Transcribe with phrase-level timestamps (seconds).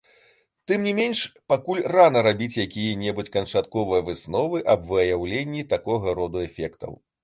[0.69, 1.19] Тым не менш,
[1.53, 7.03] пакуль рана рабіць якія-небудзь канчатковыя высновы аб выяўленні такога роду эфектаў.